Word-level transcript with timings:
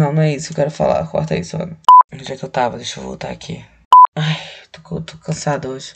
Não, 0.00 0.14
não 0.14 0.22
é 0.22 0.34
isso 0.34 0.46
que 0.46 0.52
eu 0.52 0.64
quero 0.64 0.70
falar. 0.70 1.06
Corta 1.08 1.36
isso, 1.36 1.56
Ana. 1.56 1.76
Onde 2.10 2.32
é 2.32 2.34
que 2.34 2.42
eu 2.42 2.48
tava? 2.48 2.78
Deixa 2.78 2.98
eu 2.98 3.04
voltar 3.04 3.28
aqui. 3.28 3.62
Ai, 4.16 4.34
tô, 4.72 4.98
tô 5.02 5.18
cansada 5.18 5.68
hoje. 5.68 5.92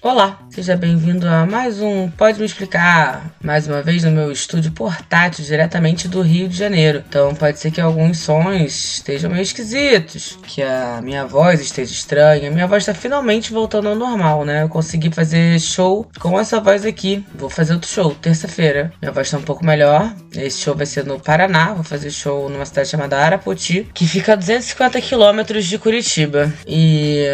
Olá, 0.00 0.38
seja 0.60 0.76
bem-vindo 0.76 1.26
a 1.26 1.46
mais 1.46 1.80
um 1.80 2.10
Pode 2.10 2.38
Me 2.38 2.44
Explicar, 2.44 3.34
mais 3.42 3.66
uma 3.66 3.80
vez 3.80 4.04
no 4.04 4.10
meu 4.10 4.30
estúdio 4.30 4.70
portátil, 4.72 5.42
diretamente 5.42 6.06
do 6.06 6.20
Rio 6.20 6.46
de 6.50 6.54
Janeiro. 6.54 7.02
Então 7.08 7.34
pode 7.34 7.58
ser 7.58 7.70
que 7.70 7.80
alguns 7.80 8.18
sons 8.18 8.96
estejam 8.96 9.30
meio 9.30 9.40
esquisitos, 9.40 10.38
que 10.46 10.62
a 10.62 11.00
minha 11.02 11.24
voz 11.24 11.62
esteja 11.62 11.90
estranha. 11.90 12.50
A 12.50 12.52
minha 12.52 12.66
voz 12.66 12.82
está 12.82 12.92
finalmente 12.92 13.54
voltando 13.54 13.88
ao 13.88 13.94
normal, 13.94 14.44
né? 14.44 14.62
Eu 14.62 14.68
consegui 14.68 15.10
fazer 15.10 15.58
show 15.58 16.06
com 16.18 16.38
essa 16.38 16.60
voz 16.60 16.84
aqui. 16.84 17.24
Vou 17.34 17.48
fazer 17.48 17.72
outro 17.72 17.88
show, 17.88 18.14
terça-feira. 18.14 18.92
Minha 19.00 19.12
voz 19.12 19.28
está 19.28 19.38
um 19.38 19.42
pouco 19.42 19.64
melhor. 19.64 20.12
Esse 20.36 20.58
show 20.58 20.76
vai 20.76 20.84
ser 20.84 21.06
no 21.06 21.18
Paraná, 21.18 21.72
vou 21.72 21.84
fazer 21.84 22.10
show 22.10 22.50
numa 22.50 22.66
cidade 22.66 22.90
chamada 22.90 23.16
Arapoti, 23.16 23.88
que 23.94 24.06
fica 24.06 24.34
a 24.34 24.36
250 24.36 25.00
quilômetros 25.00 25.64
de 25.64 25.78
Curitiba. 25.78 26.52
E 26.66 27.24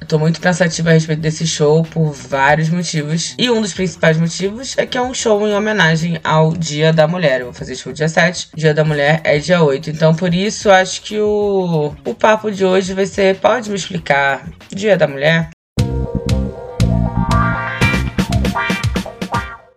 eu 0.00 0.06
tô 0.06 0.20
muito 0.20 0.40
pensativa 0.40 0.90
a 0.90 0.92
respeito 0.92 1.20
desse 1.20 1.48
show 1.48 1.82
por 1.82 2.12
vários 2.12 2.70
motivos. 2.76 3.34
E 3.38 3.50
um 3.50 3.60
dos 3.60 3.72
principais 3.72 4.16
motivos 4.16 4.76
é 4.78 4.86
que 4.86 4.96
é 4.96 5.02
um 5.02 5.14
show 5.14 5.46
em 5.46 5.54
homenagem 5.54 6.20
ao 6.22 6.52
Dia 6.52 6.92
da 6.92 7.08
Mulher. 7.08 7.40
Eu 7.40 7.46
vou 7.46 7.54
fazer 7.54 7.74
show 7.74 7.92
dia 7.92 8.08
7, 8.08 8.50
Dia 8.54 8.72
da 8.72 8.84
Mulher 8.84 9.20
é 9.24 9.38
dia 9.38 9.62
8. 9.62 9.90
Então, 9.90 10.14
por 10.14 10.32
isso, 10.32 10.70
acho 10.70 11.02
que 11.02 11.18
o, 11.18 11.94
o 12.04 12.14
papo 12.14 12.50
de 12.50 12.64
hoje 12.64 12.94
vai 12.94 13.06
ser: 13.06 13.36
pode 13.36 13.70
me 13.70 13.76
explicar 13.76 14.48
Dia 14.70 14.96
da 14.96 15.08
Mulher? 15.08 15.55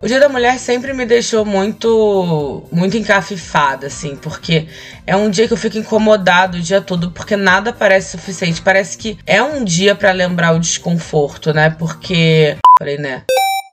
O 0.02 0.06
Dia 0.06 0.18
da 0.18 0.30
Mulher 0.30 0.58
sempre 0.58 0.94
me 0.94 1.04
deixou 1.04 1.44
muito 1.44 2.66
muito 2.72 2.96
encafifada, 2.96 3.88
assim, 3.88 4.16
porque 4.16 4.66
é 5.06 5.14
um 5.14 5.28
dia 5.28 5.46
que 5.46 5.52
eu 5.52 5.58
fico 5.58 5.76
incomodado 5.76 6.56
o 6.56 6.60
dia 6.62 6.80
todo, 6.80 7.10
porque 7.10 7.36
nada 7.36 7.70
parece 7.70 8.12
suficiente. 8.12 8.62
Parece 8.62 8.96
que 8.96 9.18
é 9.26 9.42
um 9.42 9.62
dia 9.62 9.94
para 9.94 10.10
lembrar 10.12 10.52
o 10.52 10.58
desconforto, 10.58 11.52
né? 11.52 11.68
Porque. 11.68 12.56
Falei, 12.78 12.96
né? 12.96 13.24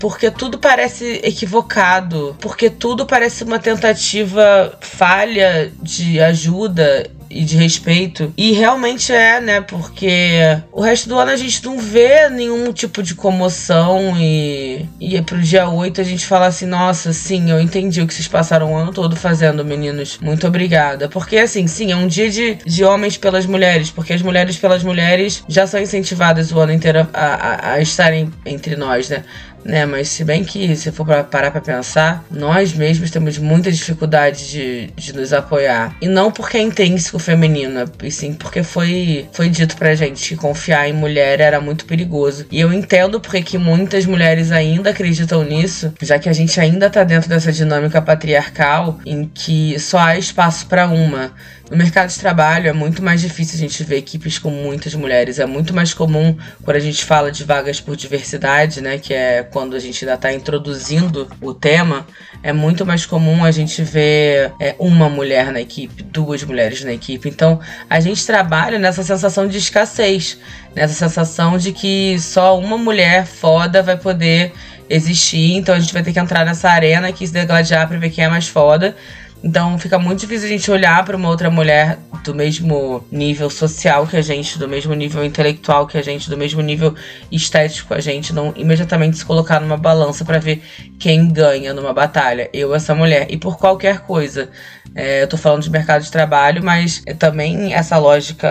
Porque 0.02 0.30
tudo 0.30 0.60
parece 0.60 1.22
equivocado, 1.24 2.36
porque 2.42 2.70
tudo 2.70 3.06
parece 3.06 3.46
uma 3.46 3.58
tentativa 3.58 4.78
falha 4.82 5.72
de 5.82 6.20
ajuda 6.20 7.10
e 7.30 7.44
de 7.44 7.58
respeito. 7.58 8.34
E 8.38 8.52
realmente 8.52 9.12
é, 9.12 9.40
né? 9.40 9.62
Porque 9.62 10.40
o 10.72 10.82
resto 10.82 11.10
do 11.10 11.18
ano 11.18 11.32
a 11.32 11.36
gente 11.36 11.64
não 11.66 11.78
vê 11.78 12.30
nenhum 12.30 12.72
tipo 12.74 13.02
de 13.04 13.16
comoção 13.16 14.16
e, 14.18 14.86
e 15.00 15.16
é 15.16 15.22
pro 15.22 15.40
dia 15.40 15.70
8 15.70 16.02
a 16.02 16.04
gente 16.04 16.26
fala 16.26 16.48
assim: 16.48 16.66
nossa, 16.66 17.14
sim, 17.14 17.50
eu 17.50 17.60
entendi 17.60 18.02
o 18.02 18.08
que 18.08 18.14
vocês 18.14 18.28
passaram 18.28 18.74
o 18.74 18.78
ano 18.78 18.92
todo 18.92 19.16
fazendo, 19.16 19.64
meninos. 19.64 20.18
Muito 20.22 20.48
obrigada. 20.48 21.08
Porque, 21.10 21.38
assim, 21.38 21.68
sim, 21.68 21.92
é 21.92 21.96
um 21.96 22.08
dia 22.08 22.30
de, 22.30 22.56
de 22.66 22.84
homens 22.84 23.18
pelas 23.18 23.46
mulheres, 23.46 23.90
porque 23.92 24.14
as 24.14 24.22
mulheres 24.22 24.58
pelas 24.58 24.84
mulheres 24.84 25.44
já 25.48 25.66
são 25.68 25.80
incentivadas 25.80 26.52
o 26.52 26.60
ano 26.60 26.74
inteiro 26.74 27.08
a, 27.14 27.26
a, 27.26 27.74
a 27.74 27.82
estarem 27.82 28.32
entre 28.46 28.76
nós, 28.76 29.10
né? 29.10 29.24
Né? 29.68 29.86
Mas 29.86 30.08
se 30.08 30.24
bem 30.24 30.44
que 30.44 30.76
se 30.76 30.92
for 30.92 31.06
para 31.06 31.24
parar 31.24 31.52
para 31.52 31.62
pensar, 31.62 32.26
nós 32.32 32.74
mesmos 32.74 33.12
temos 33.12 33.38
muita 33.38 33.72
dificuldade 33.72 34.50
de, 34.50 34.88
de 34.96 35.14
nos 35.14 35.34
apoiar. 35.34 35.96
E 36.02 36.08
não 36.08 36.32
porque 36.32 36.58
é 36.58 36.62
intrínseco 36.62 37.20
feminino, 37.20 37.86
e 38.02 38.10
sim 38.10 38.34
porque 38.34 38.64
foi, 38.64 39.28
foi 39.34 39.50
dito 39.50 39.76
pra 39.76 39.94
gente 39.94 40.30
que 40.30 40.36
confiar 40.36 40.88
em 40.88 40.94
mulher 40.94 41.42
era 41.42 41.60
muito 41.60 41.86
perigoso. 41.86 42.46
E 42.50 42.60
eu 42.60 42.72
entendo 42.72 43.20
porque 43.20 43.42
que 43.42 43.58
muitas 43.58 44.06
mulheres 44.06 44.52
ainda 44.52 44.92
acreditam 44.92 45.44
nisso, 45.44 45.94
já 46.02 46.18
que 46.18 46.30
a 46.30 46.34
gente 46.34 46.60
ainda 46.60 46.90
tá 46.90 47.04
dentro 47.04 47.28
dessa 47.28 47.52
dinâmica 47.52 48.02
patriarcal 48.02 49.00
em 49.06 49.26
que 49.26 49.78
só 49.80 50.00
há 50.00 50.18
espaço 50.18 50.68
para 50.68 50.88
uma. 50.88 51.34
No 51.70 51.76
mercado 51.76 52.10
de 52.10 52.18
trabalho 52.18 52.70
é 52.70 52.74
muito 52.74 53.04
mais 53.04 53.20
difícil 53.20 53.56
a 53.56 53.60
gente 53.60 53.84
ver 53.84 53.98
equipes 53.98 54.40
com 54.40 54.50
muitas 54.50 54.94
mulheres. 54.96 55.38
É 55.38 55.46
muito 55.46 55.74
mais 55.74 55.94
comum 55.94 56.38
quando 56.64 56.78
a 56.78 56.80
gente 56.80 57.04
fala 57.04 57.30
de 57.30 57.44
vagas 57.44 57.82
por 57.82 57.96
diversidade, 57.96 58.80
né? 58.80 58.98
Que 58.98 59.14
é 59.14 59.44
quando 59.58 59.76
a 59.76 59.80
gente 59.80 60.06
ainda 60.06 60.14
está 60.14 60.32
introduzindo 60.32 61.28
o 61.42 61.52
tema. 61.52 62.06
É 62.44 62.54
muito 62.54 62.86
mais 62.86 63.08
comum 63.08 63.44
a 63.44 63.50
gente 63.50 63.82
ver 63.82 64.54
é, 64.62 64.76
uma 64.78 65.10
mulher 65.10 65.52
na 65.52 65.60
equipe, 65.60 66.04
duas 66.04 66.44
mulheres 66.44 66.84
na 66.84 66.94
equipe. 66.94 67.28
Então 67.28 67.60
a 67.90 68.00
gente 68.00 68.24
trabalha 68.24 68.78
nessa 68.78 69.02
sensação 69.02 69.48
de 69.48 69.58
escassez, 69.58 70.38
nessa 70.76 70.94
sensação 70.94 71.58
de 71.58 71.72
que 71.72 72.20
só 72.20 72.56
uma 72.60 72.78
mulher 72.78 73.26
foda 73.26 73.82
vai 73.82 73.98
poder 73.98 74.54
existir. 74.88 75.56
Então 75.56 75.74
a 75.74 75.80
gente 75.80 75.92
vai 75.92 76.04
ter 76.04 76.14
que 76.14 76.20
entrar 76.20 76.46
nessa 76.46 76.70
arena 76.70 77.08
aqui 77.08 77.26
se 77.26 77.34
degladiar 77.34 77.88
para 77.88 77.98
ver 77.98 78.12
quem 78.12 78.26
é 78.26 78.30
mais 78.30 78.48
foda. 78.48 78.96
Então 79.44 79.78
fica 79.78 80.00
muito 80.00 80.22
difícil 80.22 80.48
a 80.48 80.50
gente 80.50 80.70
olhar 80.72 81.06
para 81.06 81.16
uma 81.16 81.30
outra 81.30 81.50
mulher 81.50 82.00
do 82.24 82.34
mesmo 82.34 83.06
nível 83.12 83.50
social 83.50 84.08
que 84.08 84.18
a 84.18 84.22
gente, 84.22 84.58
do 84.58 84.68
mesmo 84.68 84.94
nível 84.94 85.24
intelectual 85.24 85.86
que 85.86 85.98
a 85.98 86.02
gente, 86.02 86.30
do 86.30 86.36
mesmo 86.36 86.62
nível 86.62 86.96
estético 87.32 87.94
a 87.94 88.00
gente, 88.00 88.34
não 88.34 88.52
imediatamente 88.56 89.18
se 89.18 89.26
colocar 89.26 89.60
numa 89.60 89.78
balança 89.78 90.26
para 90.26 90.40
ver 90.40 90.62
quem 91.00 91.30
ganha 91.32 91.74
numa 91.74 91.94
batalha, 91.94 92.50
eu 92.52 92.74
essa 92.74 92.96
mulher. 92.96 93.28
E 93.30 93.38
por 93.38 93.58
qualquer 93.58 94.00
coisa. 94.00 94.50
É, 94.96 95.22
eu 95.22 95.28
tô 95.28 95.38
falando 95.38 95.62
de 95.62 95.70
mercado 95.70 96.02
de 96.02 96.12
trabalho, 96.12 96.64
mas 96.64 97.04
é 97.06 97.14
também 97.14 97.72
essa 97.74 97.98
lógica 97.98 98.50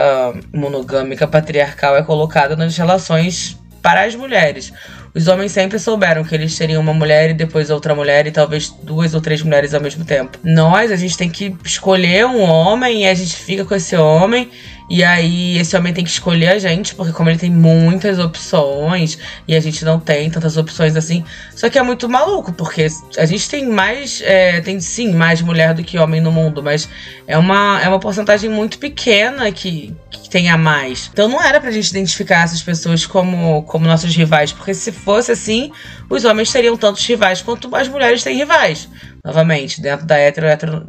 monogâmica 0.54 1.26
patriarcal 1.26 1.96
é 1.96 2.02
colocada 2.02 2.54
nas 2.54 2.76
relações 2.76 3.58
para 3.82 4.04
as 4.04 4.14
mulheres. 4.14 4.72
Os 5.16 5.28
homens 5.28 5.52
sempre 5.52 5.78
souberam 5.78 6.22
que 6.22 6.34
eles 6.34 6.54
teriam 6.54 6.82
uma 6.82 6.92
mulher 6.92 7.30
e 7.30 7.32
depois 7.32 7.70
outra 7.70 7.94
mulher 7.94 8.26
e 8.26 8.30
talvez 8.30 8.68
duas 8.82 9.14
ou 9.14 9.20
três 9.22 9.40
mulheres 9.40 9.72
ao 9.72 9.80
mesmo 9.80 10.04
tempo. 10.04 10.38
Nós, 10.44 10.92
a 10.92 10.96
gente 10.96 11.16
tem 11.16 11.30
que 11.30 11.56
escolher 11.64 12.26
um 12.26 12.42
homem 12.42 13.04
e 13.04 13.06
a 13.06 13.14
gente 13.14 13.34
fica 13.34 13.64
com 13.64 13.74
esse 13.74 13.96
homem 13.96 14.50
e 14.88 15.02
aí 15.02 15.58
esse 15.58 15.76
homem 15.76 15.92
tem 15.92 16.04
que 16.04 16.10
escolher 16.10 16.48
a 16.48 16.58
gente, 16.58 16.94
porque 16.94 17.12
como 17.12 17.28
ele 17.28 17.38
tem 17.38 17.50
muitas 17.50 18.20
opções 18.20 19.18
e 19.46 19.54
a 19.56 19.60
gente 19.60 19.84
não 19.84 19.98
tem 19.98 20.30
tantas 20.30 20.56
opções 20.56 20.94
assim. 20.94 21.24
Só 21.54 21.68
que 21.68 21.76
é 21.76 21.82
muito 21.82 22.08
maluco, 22.08 22.52
porque 22.52 22.86
a 23.18 23.26
gente 23.26 23.48
tem 23.48 23.66
mais. 23.68 24.22
É, 24.24 24.60
tem 24.60 24.80
sim 24.80 25.12
mais 25.12 25.40
mulher 25.40 25.74
do 25.74 25.82
que 25.82 25.98
homem 25.98 26.20
no 26.20 26.30
mundo, 26.30 26.62
mas 26.62 26.88
é 27.26 27.36
uma, 27.36 27.80
é 27.82 27.88
uma 27.88 27.98
porcentagem 27.98 28.48
muito 28.48 28.78
pequena 28.78 29.50
que, 29.50 29.92
que 30.08 30.30
tenha 30.30 30.56
mais. 30.56 31.10
Então 31.12 31.28
não 31.28 31.42
era 31.42 31.60
pra 31.60 31.72
gente 31.72 31.90
identificar 31.90 32.44
essas 32.44 32.62
pessoas 32.62 33.04
como, 33.04 33.64
como 33.64 33.86
nossos 33.86 34.14
rivais, 34.14 34.52
porque 34.52 34.72
se 34.72 34.92
fosse 34.92 35.32
assim, 35.32 35.72
os 36.08 36.24
homens 36.24 36.52
teriam 36.52 36.76
tantos 36.76 37.04
rivais 37.04 37.42
quanto 37.42 37.74
as 37.74 37.88
mulheres 37.88 38.22
têm 38.22 38.36
rivais. 38.36 38.88
Novamente, 39.24 39.80
dentro 39.80 40.06
da 40.06 40.20
hetero, 40.20 40.46
hetero 40.46 40.86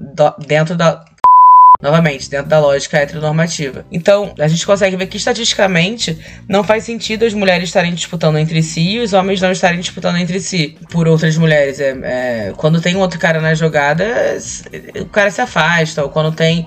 dentro 0.47 0.75
da 0.75 1.03
Novamente, 1.79 2.27
dentro 2.27 2.47
da 2.47 2.59
lógica 2.59 2.97
heteronormativa. 2.97 3.85
Então, 3.91 4.33
a 4.39 4.47
gente 4.47 4.65
consegue 4.65 4.95
ver 4.95 5.05
que 5.05 5.17
estatisticamente 5.17 6.17
não 6.49 6.63
faz 6.63 6.83
sentido 6.83 7.23
as 7.23 7.35
mulheres 7.35 7.69
estarem 7.69 7.93
disputando 7.93 8.39
entre 8.39 8.63
si 8.63 8.93
e 8.93 8.99
os 8.99 9.13
homens 9.13 9.39
não 9.39 9.51
estarem 9.51 9.79
disputando 9.79 10.17
entre 10.17 10.39
si 10.39 10.75
por 10.89 11.07
outras 11.07 11.37
mulheres. 11.37 11.79
É, 11.79 11.89
é, 12.01 12.53
quando 12.57 12.81
tem 12.81 12.95
um 12.95 12.99
outro 12.99 13.19
cara 13.19 13.39
na 13.39 13.53
jogada, 13.53 14.05
o 14.99 15.05
cara 15.05 15.29
se 15.29 15.39
afasta. 15.39 16.03
Ou 16.03 16.09
quando 16.09 16.31
tem. 16.31 16.65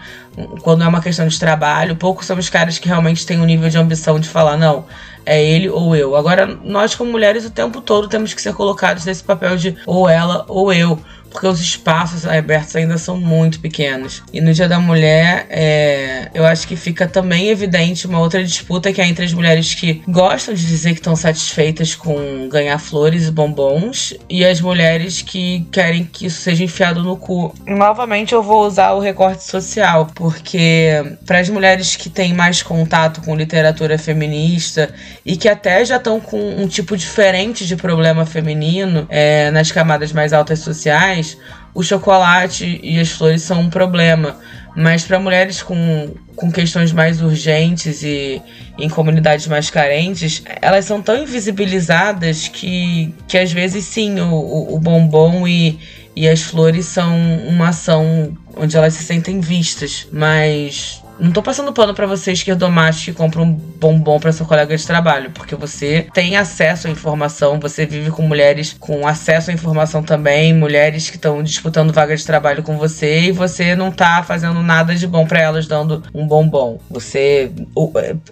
Quando 0.63 0.85
é 0.85 0.87
uma 0.87 1.03
questão 1.03 1.27
de 1.27 1.39
trabalho, 1.39 1.97
poucos 1.97 2.25
são 2.25 2.39
os 2.39 2.49
caras 2.49 2.79
que 2.79 2.87
realmente 2.87 3.27
têm 3.27 3.41
um 3.41 3.45
nível 3.45 3.69
de 3.69 3.77
ambição 3.77 4.19
de 4.19 4.29
falar, 4.29 4.57
não, 4.57 4.87
é 5.27 5.43
ele 5.43 5.69
ou 5.69 5.95
eu. 5.95 6.15
Agora, 6.15 6.47
nós 6.47 6.95
como 6.95 7.11
mulheres 7.11 7.45
o 7.45 7.51
tempo 7.51 7.81
todo 7.81 8.09
temos 8.09 8.33
que 8.33 8.41
ser 8.41 8.55
colocados 8.55 9.05
nesse 9.05 9.25
papel 9.25 9.57
de 9.57 9.77
ou 9.85 10.09
ela 10.09 10.45
ou 10.49 10.73
eu 10.73 11.03
porque 11.31 11.47
os 11.47 11.61
espaços 11.61 12.27
abertos 12.27 12.75
ainda 12.77 12.99
são 12.99 13.17
muito 13.17 13.61
pequenos. 13.61 14.23
E 14.33 14.41
no 14.41 14.53
Dia 14.53 14.69
da 14.69 14.79
Mulher, 14.79 15.47
é, 15.49 16.29
eu 16.35 16.45
acho 16.45 16.67
que 16.67 16.77
fica 16.77 17.07
também 17.07 17.49
evidente 17.49 18.07
uma 18.07 18.19
outra 18.19 18.43
disputa 18.43 18.93
que 18.93 19.01
é 19.01 19.07
entre 19.07 19.25
as 19.25 19.33
mulheres 19.33 19.75
que 19.75 20.03
gostam 20.09 20.55
de 20.55 20.67
dizer 20.67 20.91
que 20.91 21.01
estão 21.01 21.15
satisfeitas 21.15 21.95
com 21.95 22.49
ganhar 22.49 22.79
flores 22.79 23.29
e 23.29 23.31
bombons 23.31 24.15
e 24.29 24.45
as 24.45 24.61
mulheres 24.61 25.23
que 25.23 25.67
querem 25.71 26.05
que 26.05 26.27
isso 26.27 26.41
seja 26.41 26.65
enfiado 26.65 27.03
no 27.03 27.17
cu. 27.17 27.55
Novamente, 27.67 28.35
eu 28.35 28.43
vou 28.43 28.67
usar 28.67 28.93
o 28.93 29.01
recorte 29.01 29.45
social, 29.45 30.11
porque 30.15 31.17
para 31.27 31.39
as 31.39 31.49
mulheres 31.49 31.97
que 31.97 32.11
têm 32.11 32.35
mais 32.35 32.63
contato 32.63 33.21
com 33.23 33.37
literatura 33.37 33.97
feminista 33.97 34.93
e 35.25 35.37
que 35.37 35.49
até 35.49 35.85
já 35.85 35.97
estão 35.97 36.19
com 36.21 36.39
um 36.61 36.67
tipo 36.67 36.97
diferente 36.97 37.67
de 37.67 37.77
problema 37.77 38.27
feminino 38.27 39.07
é, 39.09 39.51
nas 39.51 39.71
camadas 39.71 40.13
mais 40.13 40.33
altas 40.33 40.59
sociais 40.59 41.20
mais, 41.21 41.37
o 41.75 41.83
chocolate 41.83 42.81
e 42.83 42.99
as 42.99 43.11
flores 43.11 43.43
são 43.43 43.61
um 43.61 43.71
problema. 43.71 44.37
Mas 44.75 45.05
para 45.05 45.19
mulheres 45.19 45.63
com, 45.63 46.15
com 46.37 46.51
questões 46.51 46.93
mais 46.93 47.21
urgentes 47.21 48.03
e 48.03 48.41
em 48.79 48.89
comunidades 48.89 49.47
mais 49.47 49.69
carentes, 49.69 50.43
elas 50.63 50.85
são 50.85 51.03
tão 51.03 51.23
invisibilizadas 51.23 52.49
que, 52.49 53.13
que 53.27 53.37
às 53.37 53.53
vezes 53.53 53.85
sim, 53.85 54.21
o, 54.21 54.75
o 54.75 54.79
bombom 54.79 55.47
e, 55.47 55.79
e 56.15 56.29
as 56.29 56.43
flores 56.43 56.87
são 56.87 57.17
uma 57.49 57.69
ação 57.69 58.33
onde 58.57 58.77
elas 58.77 58.95
se 58.95 59.03
sentem 59.03 59.41
vistas. 59.41 60.07
Mas 60.13 61.00
Não 61.21 61.33
tô 61.33 61.43
passando 61.43 61.71
pano 61.71 61.93
para 61.93 62.07
você 62.07 62.33
esquerdomacho 62.33 63.05
que 63.05 63.13
compra 63.13 63.43
um 63.43 63.53
bombom 63.53 64.19
para 64.19 64.33
seu 64.33 64.47
colega 64.47 64.75
de 64.75 64.87
trabalho, 64.87 65.31
porque 65.31 65.55
você 65.55 66.07
tem 66.15 66.35
acesso 66.37 66.89
à 66.89 66.91
informação, 66.91 67.61
você 67.61 67.85
vive 67.85 68.11
com 68.11 68.23
mulheres 68.23 68.75
com 68.79 69.07
acesso 69.07 69.51
à 69.51 69.53
informação 69.53 70.03
também, 70.03 70.55
mulheres 70.55 71.11
que 71.11 71.17
estão 71.17 71.43
disputando 71.43 71.93
vaga 71.93 72.17
de 72.17 72.25
trabalho 72.25 72.63
com 72.63 72.79
você 72.79 73.25
e 73.25 73.33
você 73.33 73.75
não 73.75 73.93
tá 73.93 74.23
fazendo 74.23 74.63
nada 74.63 74.95
de 74.95 75.07
bom 75.07 75.27
para 75.27 75.41
elas 75.41 75.67
dando 75.67 76.03
um 76.15 76.27
bombom. 76.27 76.81
Você 76.91 77.53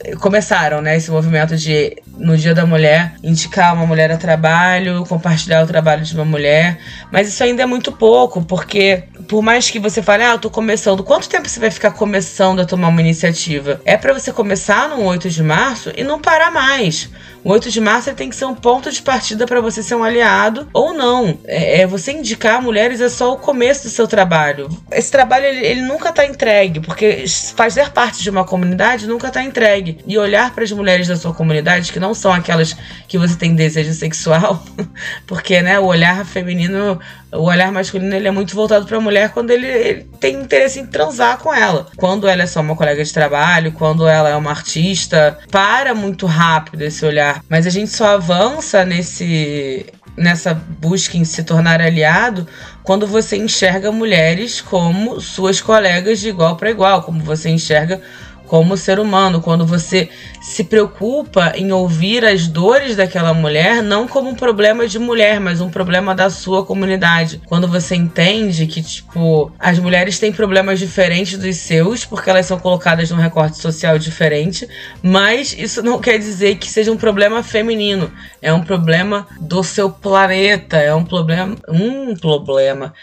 é, 0.03 0.17
começaram, 0.17 0.81
né, 0.81 0.97
esse 0.97 1.11
movimento 1.11 1.57
de 1.57 1.95
no 2.17 2.37
Dia 2.37 2.55
da 2.55 2.65
Mulher 2.65 3.15
indicar 3.23 3.75
uma 3.75 3.85
mulher 3.85 4.11
a 4.11 4.17
trabalho, 4.17 5.05
compartilhar 5.07 5.63
o 5.63 5.67
trabalho 5.67 6.05
de 6.05 6.15
uma 6.15 6.25
mulher, 6.25 6.79
mas 7.13 7.29
isso 7.29 7.45
ainda 7.45 7.63
é 7.63 7.67
muito 7.67 7.93
pouco, 7.93 8.43
porque 8.43 9.05
por 9.29 9.43
mais 9.43 9.71
que 9.71 9.79
você 9.79 10.01
fale, 10.03 10.25
ah, 10.25 10.33
eu 10.33 10.39
tô 10.39 10.49
começando, 10.49 11.05
quanto 11.05 11.29
tempo 11.29 11.47
você 11.47 11.61
vai 11.61 11.71
ficar 11.71 11.91
começando 11.91 12.61
a 12.61 12.65
tomar 12.65 12.78
uma 12.87 13.01
iniciativa? 13.01 13.81
É 13.85 13.97
para 13.97 14.13
você 14.13 14.33
começar 14.33 14.89
no 14.89 15.03
8 15.03 15.29
de 15.29 15.43
março 15.43 15.91
e 15.97 16.05
não 16.05 16.21
parar 16.21 16.53
mais. 16.53 17.11
O 17.45 17.51
8 17.51 17.71
de 17.71 17.81
março 17.81 18.13
tem 18.15 18.29
que 18.29 18.37
ser 18.37 18.45
um 18.45 18.55
ponto 18.55 18.91
de 18.91 19.01
partida 19.01 19.47
para 19.47 19.61
você 19.61 19.83
ser 19.83 19.95
um 19.95 20.05
aliado 20.05 20.69
ou 20.73 20.93
não. 20.93 21.39
É, 21.45 21.83
é, 21.83 21.87
você 21.87 22.13
indicar 22.13 22.61
mulheres 22.61 23.01
é 23.01 23.09
só 23.09 23.33
o 23.33 23.39
começo 23.39 23.85
do 23.85 23.91
seu 23.91 24.07
trabalho. 24.07 24.69
Esse 24.91 25.11
trabalho 25.11 25.47
ele, 25.47 25.65
ele 25.65 25.83
nunca 25.83 26.13
tá 26.13 26.27
entregue, 26.27 26.81
porque 26.81 27.25
fazer 27.55 27.91
parte 27.91 28.23
de 28.23 28.31
uma 28.31 28.45
comunidade 28.45 29.07
nunca 29.07 29.31
tá 29.31 29.43
entregue. 29.43 29.99
E 30.07 30.19
olhar 30.19 30.53
para 30.55 30.65
as 30.65 30.73
mulheres 30.73 31.09
da 31.09 31.17
sua 31.17 31.33
comunidade, 31.33 31.93
que 31.93 32.01
não 32.01 32.13
são 32.13 32.33
aquelas 32.33 32.77
que 33.07 33.19
você 33.19 33.37
tem 33.37 33.55
desejo 33.55 33.93
sexual, 33.93 34.63
porque 35.27 35.63
né, 35.63 35.79
o 35.79 35.85
olhar 35.85 36.25
feminino 36.27 36.99
o 37.33 37.43
olhar 37.43 37.71
masculino 37.71 38.15
ele 38.15 38.27
é 38.27 38.31
muito 38.31 38.55
voltado 38.55 38.87
para 38.87 38.97
a 38.97 39.01
mulher 39.01 39.31
quando 39.31 39.51
ele, 39.51 39.67
ele, 39.67 40.11
tem 40.19 40.35
interesse 40.37 40.81
em 40.81 40.87
transar 40.87 41.39
com 41.39 41.53
ela. 41.53 41.87
Quando 41.97 42.27
ela 42.27 42.43
é 42.43 42.47
só 42.47 42.61
uma 42.61 42.75
colega 42.75 43.05
de 43.05 43.13
trabalho, 43.13 43.73
quando 43.73 44.09
ela 44.09 44.31
é 44.31 44.37
uma 44.37 44.51
artista, 44.51 45.39
para 45.51 45.95
muito 45.95 46.27
rápido 46.27 46.83
esse 46.83 47.05
olhar. 47.05 47.28
Mas 47.49 47.67
a 47.67 47.71
gente 47.71 47.91
só 47.91 48.15
avança 48.15 48.85
nesse 48.85 49.87
nessa 50.17 50.53
busca 50.53 51.17
em 51.17 51.25
se 51.25 51.45
tornar 51.45 51.81
aliado 51.81 52.47
quando 52.83 53.07
você 53.07 53.37
enxerga 53.37 53.93
mulheres 53.93 54.61
como 54.61 55.21
suas 55.21 55.61
colegas 55.61 56.19
de 56.19 56.29
igual 56.29 56.57
para 56.57 56.71
igual, 56.71 57.03
como 57.03 57.23
você 57.23 57.49
enxerga 57.51 58.01
como 58.49 58.77
ser 58.77 58.99
humano, 58.99 59.41
quando 59.41 59.67
você 59.67 60.09
se 60.41 60.65
preocupa 60.65 61.53
em 61.55 61.71
ouvir 61.71 62.25
as 62.25 62.49
dores 62.49 62.97
daquela 62.97 63.35
mulher, 63.35 63.83
não 63.83 64.09
como 64.09 64.31
um 64.31 64.35
problema 64.35 64.89
de 64.89 64.99
mulher, 64.99 65.39
mas 65.39 65.61
um 65.61 65.69
problema 65.69 66.15
da 66.15 66.31
sua 66.31 66.65
comunidade. 66.65 67.41
Quando 67.47 67.69
você 67.69 67.95
entende 67.95 68.67
que, 68.67 68.83
tipo, 68.83 69.53
as 69.59 69.79
mulheres 69.79 70.19
têm 70.19 70.33
problemas 70.33 70.79
diferentes 70.79 71.39
dos 71.39 71.57
seus, 71.57 72.05
porque 72.05 72.31
elas 72.31 72.47
são 72.47 72.59
colocadas 72.59 73.11
num 73.11 73.19
recorte 73.19 73.59
social 73.59 73.99
diferente, 73.99 74.67
mas 75.03 75.55
isso 75.57 75.83
não 75.83 76.01
quer 76.01 76.19
dizer 76.19 76.57
que 76.57 76.71
seja 76.71 76.91
um 76.91 76.97
problema 76.97 77.43
feminino. 77.43 78.11
É 78.41 78.53
um 78.53 78.63
problema 78.63 79.27
do 79.39 79.63
seu 79.63 79.91
planeta, 79.91 80.79
é 80.79 80.95
um 80.95 81.05
problema. 81.05 81.55
Um 81.69 82.17
problema 82.17 82.95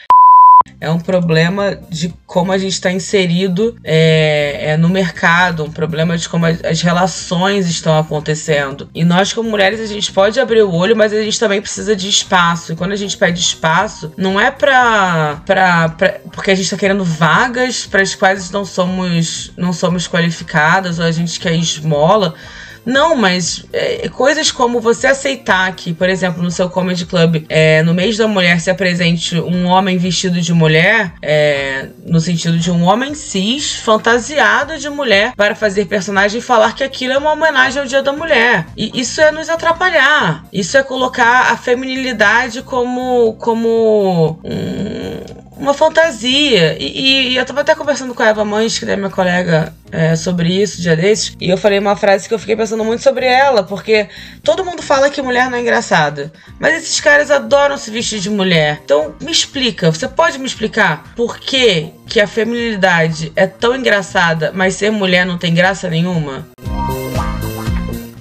é 0.80 0.90
um 0.90 1.00
problema 1.00 1.78
de 1.90 2.14
como 2.26 2.52
a 2.52 2.58
gente 2.58 2.74
está 2.74 2.92
inserido 2.92 3.76
é, 3.84 4.72
é, 4.72 4.78
no 4.78 4.90
mercado, 4.90 5.64
um 5.64 5.72
problema 5.72 6.18
de 6.18 6.28
como 6.28 6.46
as 6.46 6.82
relações 6.82 7.68
estão 7.68 7.98
acontecendo. 7.98 8.90
E 8.94 9.04
nós, 9.04 9.34
como 9.34 9.50
mulheres, 9.50 9.80
a 9.80 9.86
gente 9.86 10.12
pode 10.12 10.40
abrir 10.40 10.64
o 10.64 10.74
olho, 10.74 10.96
mas 10.96 11.14
a 11.14 11.22
gente 11.22 11.40
também 11.40 11.62
precisa 11.62 11.96
de 11.96 12.10
espaço. 12.10 12.74
E 12.74 12.76
quando 12.76 12.92
a 12.92 12.96
gente 12.96 13.18
pede 13.18 13.40
espaço, 13.40 14.12
não 14.18 14.40
é 14.40 14.52
pra. 14.52 15.42
pra, 15.46 15.90
pra 15.90 16.16
porque 16.32 16.52
a 16.52 16.56
gente 16.56 16.66
está 16.66 16.78
querendo 16.78 17.04
vagas 17.04 17.86
para 17.86 18.02
as 18.02 18.16
quais 18.16 18.52
não 18.52 18.66
somos, 18.66 19.52
não 19.58 19.72
somos 19.72 20.08
qualificadas, 20.08 21.00
ou 21.00 21.06
a 21.06 21.12
gente 21.12 21.40
quer 21.40 21.56
esmola 21.56 22.36
não, 22.86 23.16
mas 23.16 23.66
é, 23.74 24.08
coisas 24.10 24.52
como 24.52 24.80
você 24.80 25.08
aceitar 25.08 25.74
que, 25.76 25.94
por 25.94 26.08
exemplo, 26.08 26.44
no 26.44 26.52
seu 26.52 26.70
comedy 26.70 27.06
club, 27.06 27.46
é, 27.50 27.82
no 27.84 27.94
mês 27.94 28.18
da 28.18 28.28
mulher 28.28 28.60
se 28.60 28.70
apresente 28.70 29.38
um 29.40 29.66
homem 29.66 29.98
vestido 29.98 30.40
de 30.40 30.54
mulher, 30.54 31.14
é, 31.22 31.90
no 32.06 32.20
sentido 32.20 32.58
de 32.58 32.70
um 32.70 32.84
homem 32.84 33.16
cis 33.16 33.76
fantasiado 33.78 34.78
de 34.78 34.90
mulher 34.90 35.34
para 35.36 35.56
fazer 35.56 35.86
personagem 35.86 36.40
e 36.40 36.44
falar 36.44 36.76
que 36.76 36.84
aquilo 36.84 37.14
é 37.14 37.18
uma 37.18 37.34
homenagem 37.34 37.82
ao 37.82 37.88
Dia 37.88 38.04
da 38.04 38.14
Mulher. 38.14 38.68
E 38.78 38.92
isso 39.00 39.20
é 39.20 39.32
nos 39.32 39.50
atrapalhar. 39.50 40.46
Isso 40.54 40.78
é 40.78 40.84
colocar 40.84 41.52
a 41.52 41.58
feminilidade 41.58 42.62
como 42.62 43.34
como 43.40 44.40
um 44.44 45.35
uma 45.58 45.74
fantasia. 45.74 46.78
E, 46.80 47.32
e, 47.32 47.36
eu 47.36 47.46
tava 47.46 47.62
até 47.62 47.76
conversando 47.76 48.14
com 48.14 48.24
a 48.24 48.28
Eva 48.28 48.46
Mães, 48.46 48.78
que 48.78 48.86
é 48.86 48.96
minha 48.96 49.10
colega, 49.10 49.74
é, 49.92 50.16
sobre 50.16 50.50
isso, 50.50 50.82
dia 50.82 50.96
desses, 50.96 51.36
e 51.40 51.50
eu 51.50 51.58
falei 51.58 51.80
uma 51.80 51.96
frase 51.96 52.28
que 52.28 52.34
eu 52.34 52.40
fiquei 52.40 52.56
pensando 52.56 52.84
muito 52.84 53.02
sobre 53.02 53.26
ela, 53.26 53.64
porque 53.64 54.10
todo 54.44 54.66
mundo 54.66 54.82
fala 54.82 55.10
que 55.10 55.22
mulher 55.22 55.50
não 55.50 55.58
é 55.58 55.62
engraçada. 55.62 56.32
Mas 56.60 56.76
esses 56.76 57.00
caras 57.00 57.32
adoram 57.32 57.78
se 57.78 57.92
vestir 57.92 58.20
de 58.20 58.30
mulher. 58.30 58.82
Então, 58.84 59.16
me 59.22 59.32
explica, 59.32 59.92
você 59.92 60.08
pode 60.08 60.38
me 60.38 60.46
explicar 60.46 61.14
por 61.16 61.40
que, 61.40 61.92
que 62.08 62.20
a 62.20 62.28
feminilidade 62.28 63.32
é 63.36 63.48
tão 63.48 63.76
engraçada, 63.76 64.52
mas 64.54 64.76
ser 64.76 64.92
mulher 64.92 65.26
não 65.26 65.38
tem 65.38 65.54
graça 65.54 65.90
nenhuma? 65.90 66.46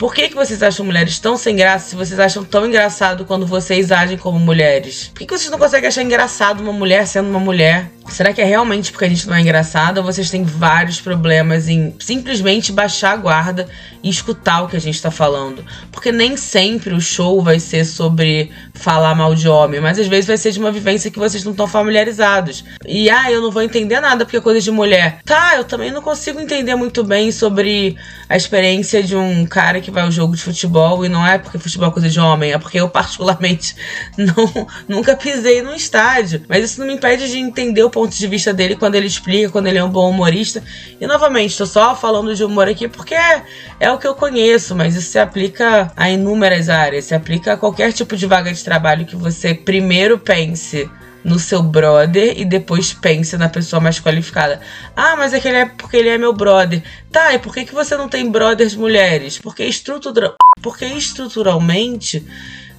Por 0.05 0.13
que, 0.13 0.29
que 0.29 0.35
vocês 0.35 0.63
acham 0.63 0.85
mulheres 0.85 1.19
tão 1.19 1.35
sem 1.35 1.57
graça 1.57 1.89
se 1.89 1.97
vocês 1.97 2.21
acham 2.21 2.45
tão 2.45 2.67
engraçado 2.67 3.25
quando 3.25 3.47
vocês 3.47 3.91
agem 3.91 4.19
como 4.19 4.39
mulheres? 4.39 5.09
Por 5.09 5.21
que, 5.21 5.27
que 5.27 5.33
vocês 5.33 5.51
não 5.51 5.59
conseguem 5.59 5.89
achar 5.89 6.03
engraçado 6.03 6.61
uma 6.61 6.75
mulher 6.75 7.07
sendo 7.07 7.31
uma 7.31 7.41
mulher? 7.41 7.91
Será 8.09 8.33
que 8.33 8.41
é 8.41 8.45
realmente 8.45 8.93
porque 8.93 9.07
a 9.07 9.09
gente 9.09 9.27
não 9.27 9.35
é 9.35 9.41
engraçado 9.41 9.99
ou 9.99 10.05
vocês 10.05 10.31
têm 10.31 10.45
vários 10.45 11.01
problemas 11.01 11.69
em 11.69 11.95
simplesmente 11.99 12.71
baixar 12.71 13.13
a 13.13 13.17
guarda 13.17 13.67
e 14.03 14.09
escutar 14.09 14.63
o 14.63 14.69
que 14.69 14.77
a 14.77 14.81
gente 14.81 15.01
tá 15.01 15.11
falando? 15.11 15.65
Porque 15.91 16.13
nem 16.13 16.37
sempre 16.37 16.95
o 16.95 17.01
show 17.01 17.43
vai 17.43 17.59
ser 17.59 17.85
sobre 17.85 18.51
falar 18.75 19.15
mal 19.15 19.35
de 19.35 19.49
homem, 19.49 19.81
mas 19.81 19.99
às 19.99 20.07
vezes 20.07 20.27
vai 20.27 20.37
ser 20.37 20.53
de 20.53 20.59
uma 20.59 20.71
vivência 20.71 21.11
que 21.11 21.19
vocês 21.19 21.43
não 21.45 21.53
estão 21.53 21.67
familiarizados. 21.67 22.65
E 22.87 23.09
ah, 23.09 23.31
eu 23.31 23.41
não 23.41 23.51
vou 23.51 23.63
entender 23.63 24.01
nada 24.01 24.25
porque 24.25 24.37
é 24.37 24.41
coisa 24.41 24.61
de 24.61 24.71
mulher. 24.71 25.21
Tá, 25.25 25.57
eu 25.57 25.65
também 25.65 25.91
não 25.91 26.03
consigo 26.03 26.39
entender 26.39 26.75
muito 26.75 27.03
bem 27.03 27.33
sobre 27.33 27.97
a 28.29 28.37
experiência 28.37 29.03
de 29.03 29.17
um 29.17 29.47
cara 29.47 29.81
que 29.81 29.91
vai 29.91 30.03
ao 30.03 30.11
jogo 30.11 30.37
de 30.37 30.43
futebol 30.43 31.05
e 31.05 31.09
não 31.09 31.27
é 31.27 31.39
porque 31.39 31.59
futebol 31.59 31.89
é 31.89 31.93
coisa 31.93 32.11
de 32.11 32.21
homem, 32.21 32.53
é 32.53 32.59
porque 32.59 32.79
eu 32.79 32.89
particularmente 32.91 33.75
não 34.17 34.67
nunca 34.87 35.17
pisei 35.17 35.63
num 35.63 35.75
estádio. 35.75 36.43
Mas 36.49 36.65
isso 36.65 36.81
não 36.81 36.87
me 36.87 36.95
impede 36.95 37.29
de 37.29 37.39
entender 37.39 37.83
o 37.83 37.91
ponto 37.95 38.17
de 38.17 38.27
vista 38.27 38.53
dele 38.53 38.75
quando 38.75 38.97
ele 38.97 39.07
explica, 39.07 39.51
quando 39.51 39.69
ele 39.69 39.79
é 39.79 39.85
um 39.85 39.89
bom 39.89 40.11
humorista. 40.11 40.61
E 41.01 41.07
novamente, 41.07 41.53
estou 41.53 41.67
só 41.67 41.95
falando 41.95 42.35
de 42.35 42.43
humor 42.43 42.69
aqui 42.69 42.89
porque 42.89 43.15
é, 43.15 43.93
o 43.93 43.99
que 43.99 44.07
eu 44.07 44.17
conheço, 44.17 44.75
mas 44.75 44.97
isso 44.97 45.13
se 45.13 45.19
aplica 45.19 45.93
a 45.97 46.11
inúmeras 46.11 46.69
áreas, 46.69 47.05
se 47.05 47.15
aplica 47.15 47.53
a 47.53 47.57
qualquer 47.57 47.93
tipo 47.93 48.17
de 48.17 48.27
vaga 48.27 48.53
de 48.53 48.65
trabalho 48.65 49.07
que 49.07 49.15
você 49.15 49.55
primeiro 49.55 50.19
pense 50.19 50.91
no 51.23 51.39
seu 51.39 51.63
brother 51.63 52.35
e 52.37 52.45
depois 52.45 52.93
pense 52.93 53.37
na 53.37 53.49
pessoa 53.49 53.81
mais 53.81 54.01
qualificada. 54.01 54.61
Ah, 54.97 55.15
mas 55.17 55.33
é 55.33 55.39
que 55.39 55.47
ele 55.47 55.59
é 55.59 55.67
porque 55.67 55.97
ele 55.97 56.09
é 56.09 56.19
meu 56.19 56.33
brother. 56.33 56.83
Tá, 57.13 57.33
e 57.33 57.39
por 57.39 57.55
que, 57.55 57.65
que 57.65 57.73
você 57.73 57.97
não 57.97 58.09
tem 58.09 58.29
brothers 58.29 58.75
mulheres? 58.75 59.39
Porque, 59.39 59.65
estrutura... 59.65 60.35
porque 60.61 60.85
estruturalmente 60.85 62.27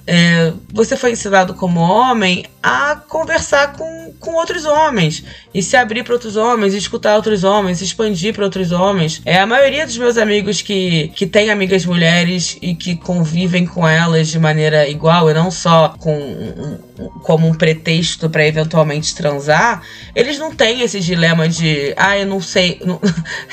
é, 0.06 0.52
você 0.72 0.96
foi 0.96 1.12
ensinado 1.12 1.54
como 1.54 1.80
homem 1.80 2.44
a 2.62 2.96
conversar 3.08 3.72
com, 3.72 4.14
com 4.20 4.34
outros 4.34 4.64
homens 4.64 5.24
e 5.52 5.62
se 5.62 5.76
abrir 5.76 6.04
para 6.04 6.14
outros 6.14 6.36
homens, 6.36 6.74
escutar 6.74 7.16
outros 7.16 7.44
homens, 7.44 7.80
expandir 7.80 8.34
para 8.34 8.44
outros 8.44 8.72
homens. 8.72 9.20
É 9.24 9.38
a 9.38 9.46
maioria 9.46 9.84
dos 9.86 9.98
meus 9.98 10.16
amigos 10.16 10.62
que, 10.62 11.08
que 11.14 11.26
têm 11.26 11.50
amigas 11.50 11.84
mulheres 11.84 12.56
e 12.62 12.74
que 12.74 12.96
convivem 12.96 13.66
com 13.66 13.86
elas 13.86 14.28
de 14.28 14.38
maneira 14.38 14.88
igual 14.88 15.30
e 15.30 15.34
não 15.34 15.50
só 15.50 15.94
com 15.98 16.78
como 17.22 17.46
um 17.46 17.54
pretexto 17.54 18.30
para 18.30 18.46
eventualmente 18.46 19.14
transar, 19.14 19.82
eles 20.14 20.38
não 20.38 20.54
têm 20.54 20.82
esse 20.82 21.00
dilema 21.00 21.48
de, 21.48 21.92
ah, 21.96 22.18
eu 22.18 22.26
não 22.26 22.40
sei, 22.40 22.80
não, 22.84 23.00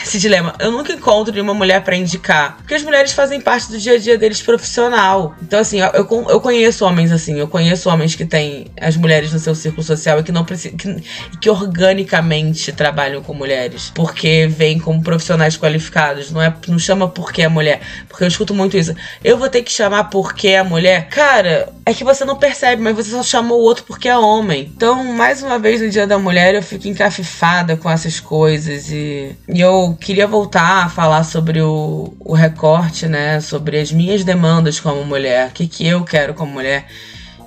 esse 0.01 0.19
dilema. 0.19 0.55
Eu 0.59 0.71
nunca 0.71 0.93
encontro 0.93 1.33
nenhuma 1.33 1.53
mulher 1.53 1.83
para 1.83 1.95
indicar, 1.95 2.57
porque 2.57 2.73
as 2.73 2.83
mulheres 2.83 3.11
fazem 3.11 3.41
parte 3.41 3.69
do 3.69 3.77
dia 3.77 3.93
a 3.93 3.99
dia 3.99 4.17
deles 4.17 4.41
profissional. 4.41 5.35
Então 5.41 5.59
assim, 5.59 5.79
eu, 5.81 6.07
eu 6.29 6.39
conheço 6.43 6.85
homens 6.85 7.11
assim, 7.11 7.39
eu 7.39 7.47
conheço 7.47 7.89
homens 7.89 8.15
que 8.15 8.25
têm 8.25 8.67
as 8.79 8.97
mulheres 8.97 9.31
no 9.31 9.39
seu 9.39 9.55
círculo 9.55 9.81
social 9.81 10.19
e 10.19 10.23
que 10.23 10.31
não 10.31 10.43
precisam, 10.43 10.77
que, 10.77 11.03
que 11.41 11.49
organicamente 11.49 12.71
trabalham 12.73 13.23
com 13.23 13.33
mulheres, 13.33 13.91
porque 13.95 14.47
vêm 14.47 14.77
como 14.77 15.01
profissionais 15.01 15.57
qualificados. 15.57 16.29
Não 16.31 16.41
é, 16.41 16.53
não 16.67 16.77
chama 16.77 17.07
porque 17.07 17.41
é 17.41 17.47
mulher, 17.47 17.81
porque 18.09 18.23
eu 18.23 18.27
escuto 18.27 18.53
muito 18.53 18.77
isso. 18.77 18.93
Eu 19.23 19.37
vou 19.37 19.49
ter 19.49 19.63
que 19.63 19.71
chamar 19.71 20.05
porque 20.05 20.49
é 20.49 20.61
mulher, 20.61 21.07
cara. 21.07 21.69
É 21.85 21.93
que 21.93 22.03
você 22.03 22.23
não 22.25 22.35
percebe, 22.35 22.81
mas 22.81 22.95
você 22.95 23.11
só 23.11 23.23
chamou 23.23 23.59
o 23.59 23.63
outro 23.63 23.83
porque 23.85 24.07
é 24.07 24.17
homem. 24.17 24.71
Então, 24.75 25.03
mais 25.03 25.41
uma 25.41 25.57
vez 25.57 25.81
no 25.81 25.89
Dia 25.89 26.05
da 26.05 26.19
Mulher, 26.19 26.55
eu 26.55 26.63
fico 26.63 26.87
encafifada 26.87 27.75
com 27.77 27.89
essas 27.89 28.19
coisas 28.19 28.89
e, 28.89 29.35
e 29.47 29.61
eu 29.61 29.97
queria 29.99 30.27
voltar 30.27 30.85
a 30.85 30.89
falar 30.89 31.23
sobre 31.23 31.61
o, 31.61 32.13
o 32.19 32.33
recorte, 32.33 33.07
né? 33.07 33.39
Sobre 33.39 33.79
as 33.79 33.91
minhas 33.91 34.23
demandas 34.23 34.79
como 34.79 35.03
mulher, 35.05 35.47
o 35.47 35.51
que, 35.51 35.67
que 35.67 35.87
eu 35.87 36.03
quero 36.03 36.32
como 36.33 36.51
mulher 36.51 36.87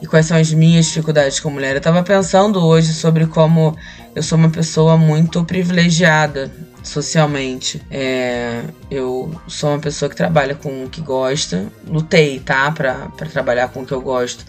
e 0.01 0.07
quais 0.07 0.27
são 0.27 0.37
as 0.37 0.53
minhas 0.53 0.87
dificuldades 0.87 1.41
como 1.41 1.55
mulher. 1.55 1.75
Eu 1.75 1.81
tava 1.81 2.03
pensando 2.03 2.65
hoje 2.65 2.93
sobre 2.93 3.27
como 3.27 3.77
eu 4.15 4.23
sou 4.23 4.39
uma 4.39 4.51
pessoa 4.51 4.97
muito 4.97 5.45
privilegiada 5.45 6.51
socialmente. 6.83 7.83
É, 7.91 8.63
eu 8.91 9.35
sou 9.49 9.71
uma 9.71 9.79
pessoa 9.79 10.09
que 10.09 10.17
trabalha 10.17 10.55
com 10.55 10.85
o 10.85 10.89
que 10.89 11.01
gosta. 11.01 11.67
Lutei, 11.87 12.39
tá? 12.41 12.71
Pra, 12.71 13.09
pra 13.17 13.29
trabalhar 13.29 13.69
com 13.69 13.83
o 13.83 13.87
que 13.87 13.93
eu 13.93 14.01
gosto. 14.01 14.45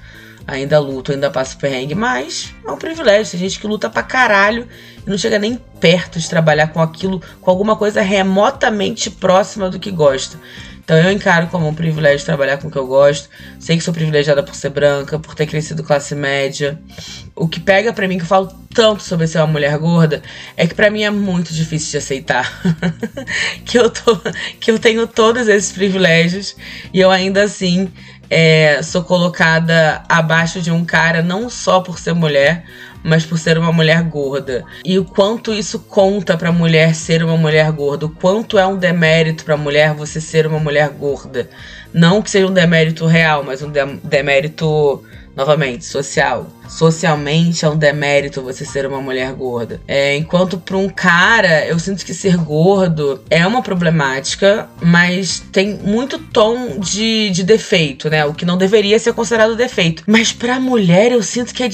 Ainda 0.45 0.79
luto, 0.79 1.11
ainda 1.11 1.29
passo 1.29 1.57
perrengue, 1.57 1.93
mas 1.93 2.53
é 2.65 2.71
um 2.71 2.77
privilégio. 2.77 3.31
Tem 3.31 3.39
gente 3.39 3.59
que 3.59 3.67
luta 3.67 3.89
pra 3.89 4.01
caralho 4.01 4.65
e 5.05 5.09
não 5.09 5.17
chega 5.17 5.37
nem 5.37 5.59
perto 5.79 6.19
de 6.19 6.29
trabalhar 6.29 6.67
com 6.67 6.81
aquilo, 6.81 7.21
com 7.41 7.51
alguma 7.51 7.75
coisa 7.75 8.01
remotamente 8.01 9.09
próxima 9.09 9.69
do 9.69 9.77
que 9.77 9.91
gosta. 9.91 10.39
Então 10.87 10.97
eu 10.97 11.11
encaro 11.11 11.47
como 11.47 11.67
um 11.67 11.73
privilégio 11.73 12.25
trabalhar 12.25 12.55
com 12.59 12.69
o 12.69 12.71
que 12.71 12.77
eu 12.77 12.87
gosto. 12.87 13.27
Sei 13.59 13.75
que 13.75 13.83
sou 13.83 13.93
privilegiada 13.93 14.41
por 14.41 14.55
ser 14.55 14.69
branca, 14.69 15.19
por 15.19 15.35
ter 15.35 15.45
crescido 15.45 15.83
classe 15.83 16.15
média. 16.15 16.79
O 17.35 17.45
que 17.45 17.59
pega 17.59 17.91
para 17.91 18.07
mim, 18.07 18.17
que 18.17 18.23
eu 18.23 18.27
falo 18.27 18.47
tanto 18.73 19.03
sobre 19.03 19.27
ser 19.27 19.39
uma 19.39 19.47
mulher 19.47 19.77
gorda, 19.77 20.23
é 20.55 20.65
que 20.65 20.73
para 20.73 20.89
mim 20.89 21.03
é 21.03 21.09
muito 21.09 21.53
difícil 21.53 21.91
de 21.91 21.97
aceitar. 21.97 22.61
que, 23.65 23.77
eu 23.77 23.89
tô, 23.89 24.17
que 24.61 24.71
eu 24.71 24.79
tenho 24.79 25.05
todos 25.05 25.49
esses 25.49 25.73
privilégios 25.73 26.55
e 26.93 27.01
eu 27.01 27.11
ainda 27.11 27.43
assim 27.43 27.91
é, 28.29 28.81
sou 28.81 29.03
colocada 29.03 30.05
abaixo 30.07 30.61
de 30.61 30.71
um 30.71 30.85
cara 30.85 31.21
não 31.21 31.49
só 31.49 31.81
por 31.81 31.99
ser 31.99 32.13
mulher, 32.13 32.63
mas 33.07 33.25
por 33.25 33.39
ser 33.39 33.57
uma 33.57 33.71
mulher 33.71 34.03
gorda. 34.03 34.65
E 34.83 34.99
o 34.99 35.05
quanto 35.05 35.53
isso 35.53 35.79
conta 35.79 36.37
pra 36.37 36.51
mulher 36.51 36.93
ser 36.93 37.23
uma 37.23 37.37
mulher 37.37 37.71
gorda, 37.71 38.05
o 38.05 38.09
quanto 38.09 38.59
é 38.59 38.67
um 38.67 38.77
demérito 38.77 39.45
pra 39.45 39.55
mulher 39.55 39.93
você 39.93 40.19
ser 40.19 40.45
uma 40.45 40.59
mulher 40.59 40.89
gorda. 40.89 41.49
Não 41.93 42.21
que 42.21 42.29
seja 42.29 42.47
um 42.47 42.53
demérito 42.53 43.05
real, 43.05 43.43
mas 43.43 43.63
um 43.63 43.71
demérito 44.03 45.03
novamente, 45.37 45.85
social. 45.85 46.47
Socialmente 46.67 47.63
é 47.63 47.69
um 47.69 47.77
demérito 47.77 48.41
você 48.41 48.65
ser 48.65 48.87
uma 48.87 48.99
mulher 48.99 49.31
gorda. 49.33 49.79
É, 49.87 50.17
enquanto 50.17 50.57
para 50.57 50.75
um 50.75 50.89
cara, 50.89 51.63
eu 51.67 51.77
sinto 51.77 52.03
que 52.03 52.13
ser 52.13 52.35
gordo 52.37 53.23
é 53.29 53.45
uma 53.45 53.61
problemática, 53.61 54.67
mas 54.81 55.39
tem 55.51 55.75
muito 55.75 56.17
tom 56.17 56.79
de, 56.79 57.29
de 57.29 57.43
defeito, 57.43 58.09
né? 58.09 58.25
O 58.25 58.33
que 58.33 58.45
não 58.45 58.57
deveria 58.57 58.97
ser 58.97 59.13
considerado 59.13 59.55
defeito. 59.55 60.03
Mas 60.07 60.33
pra 60.33 60.59
mulher, 60.59 61.11
eu 61.11 61.21
sinto 61.21 61.53
que 61.53 61.61
é 61.61 61.69